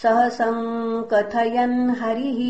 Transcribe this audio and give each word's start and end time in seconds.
सहसम् 0.04 1.04
कथयन् 1.14 1.96
हरिः 2.02 2.42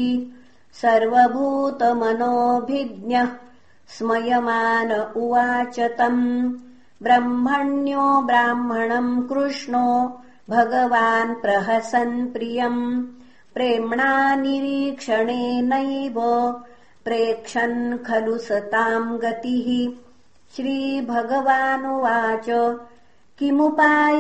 सर्वभूतमनोभिज्ञः 0.82 3.30
स्मयमान 3.90 4.92
उवाच 4.92 5.80
तम्। 5.80 6.54
ब्रह्मण्यो 7.04 8.22
ब्राह्मणम् 8.22 9.28
कृष्णो 9.28 10.22
भगवान् 10.50 11.36
प्रहसन् 11.36 12.34
प्रियम्। 12.34 13.04
प्रेम्णा 13.54 14.36
निरीक्षणेनैव 14.36 16.14
प्रेक्षन् 17.06 17.98
खलु 17.98 18.38
सताम् 18.38 19.20
गतिः। 19.20 20.00
श्रीभगवानुवाच 20.56 22.46
किमुपायनमानीतम्? 23.40 24.20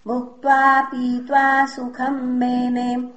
भुक्त्वा 0.07 0.81
पीत्वा 0.81 1.67
सुखम् 1.67 2.39
मेने। 2.39 3.11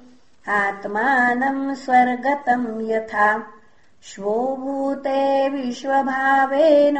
आत्मानम् 0.48 1.74
स्वर्गतम् 1.74 2.90
यथा। 2.90 3.46
श्वोभूते 4.02 5.48
विश्वभावेन 5.48 6.96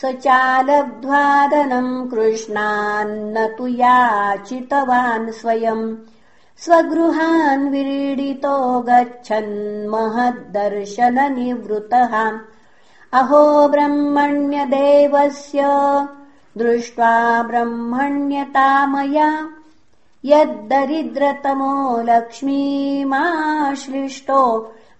स 0.00 0.04
चालब्ध्वादनम् 0.04 2.08
कृष्णान्न 2.10 3.46
तु 3.58 3.66
याचितवान् 3.66 5.32
स्वयम् 5.32 5.96
स्वगृहान् 6.64 7.70
विरीडितो 7.70 8.56
गच्छन् 8.88 9.88
महद्दर्शननिवृतः। 9.92 12.14
अहो 13.18 13.68
ब्रह्मण्यदेवस्य 13.68 15.60
दृष्ट्वा 16.58 17.42
ब्रह्मण्यतामया 17.42 19.28
यद्दरिद्रतमो 20.24 21.74
लक्ष्मीमाश्लिष्टो 22.08 24.42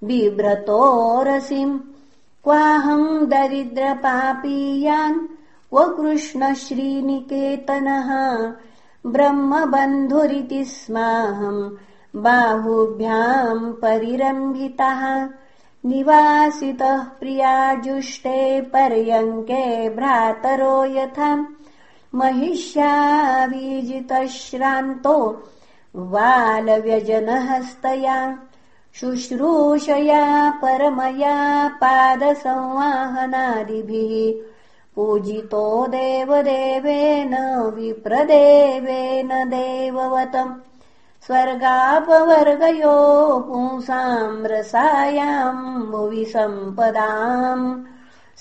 बिभ्रतोरसिम् 0.04 1.78
क्वाहम् 2.44 3.26
दरिद्रपापीयान् 3.28 5.18
क्व 5.70 5.84
कृष्णश्रीनिकेतनः 5.96 8.10
ब्रह्मबन्धुरिति 9.14 10.62
स्माहम् 10.74 11.62
बाहुभ्याम् 12.24 13.72
परिरम्भितः 13.82 15.02
निवासितः 15.84 17.02
प्रियाजुष्टे 17.20 18.38
पर्यङ्के 18.74 19.64
भ्रातरो 19.96 20.76
यथा 20.98 21.30
महिष्यावीजितः 22.20 24.22
श्रान्तो 24.36 25.16
वालव्यजनहस्तया 26.14 28.18
शुश्रूषया 29.00 30.24
परमया 30.62 31.36
पादसंवाहनादिभिः 31.80 32.52
पूजितो 34.96 35.64
देवदेवेन 35.94 37.34
विप्रदेवेन 37.76 39.30
देववतम् 39.54 40.52
स्वर्गापवर्गयो 41.26 42.98
पुंसाम् 43.48 44.46
रसायाम् 44.52 45.64
भुवि 45.92 46.24
सम्पदाम् 46.34 47.64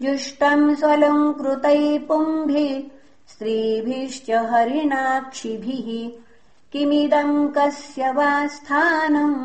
जुष्टम् 0.02 0.74
स्वलङ्कृतैः 0.76 1.82
पुम्भिः 2.08 2.70
स्त्रीभिश्च 3.32 4.28
हरिणाक्षिभिः 4.50 5.88
किमिदम् 6.72 7.50
कस्य 7.56 8.02
वा 8.16 8.30
स्थानम् 8.54 9.36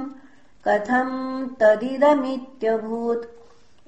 कथम् 0.68 1.18
तदिदमित्यभूत् 1.60 3.26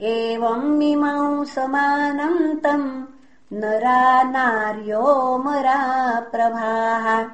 एवम् 0.01 0.83
इमौ 0.83 1.43
समानम् 1.43 2.57
तम् 2.57 3.05
नरा 3.53 4.23
नार्योमरा 4.23 6.19
प्रभाः। 6.19 7.25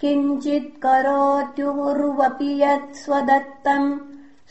किञ्चित् 0.00 0.82
करोत्युर्वपि 0.82 2.62
यत् 2.62 2.96
स्वदत्तम् 2.96 3.98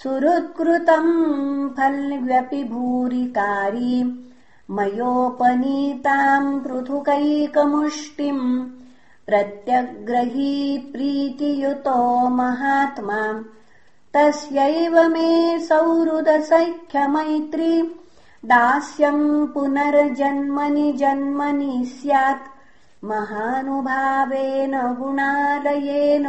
सुहृत्कृतम् 0.04 1.70
फल्व्यपि 1.70 2.64
भूरिकारी 2.64 4.24
मयोपनीताम् 4.70 6.62
पृथुकैकमुष्टिम् 6.62 8.70
प्रत्यग्रही 9.28 10.90
प्रीतियुतो 10.94 12.30
महात्मा। 12.30 13.44
तस्यैव 14.14 15.10
मे 15.10 15.60
सौहृदसैख्यमैत्री। 15.60 18.00
दास्यम् 18.46 19.48
पुनर्जन्मनि 19.48 20.92
जन्मनि 20.92 21.86
स्यात्। 21.86 22.58
महानुभावेन 23.04 24.72
गुणालयेन 24.72 26.28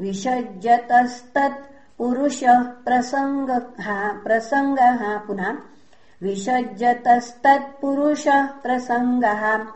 विसज्जतस्तत् 0.00 1.72
पुरुषः 1.98 2.62
प्रसङ्गः 2.62 4.12
प्रसङ्गः 4.12 5.18
पुनः 5.18 5.56
विसज्जतस्तत्पुरुषः 6.22 8.46
प्रसङ्गः। 8.46 9.66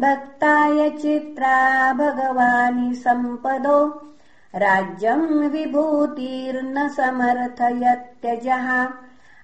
भक्ताय 0.00 0.90
चित्रा 0.90 1.92
भगवानि 1.92 2.94
सम्पदो। 2.94 4.08
राज्यम् 4.54 5.50
विभूतिर्न 5.50 6.88
समर्थयत्यजः। 6.88 8.88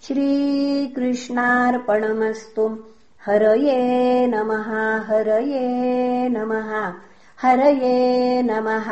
श्रीकृष्णार्पणमस्तु। 0.07 2.65
हरये 3.25 3.81
नमः 4.27 4.69
हरये 5.09 5.67
नमः 6.29 6.71
हरये 7.41 7.97
नमः 8.49 8.89